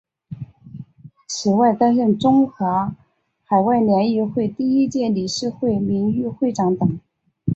[1.27, 2.95] 此外担任中华
[3.45, 6.99] 海外联谊会第一届理事会名誉会长等。